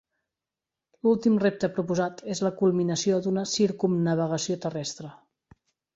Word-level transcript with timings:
L'últim 1.07 1.35
repte 1.43 1.69
proposat 1.75 2.25
és 2.35 2.41
la 2.47 2.53
culminació 2.63 3.19
d'una 3.27 3.47
circumnavegació 3.55 4.59
terrestre. 4.65 5.13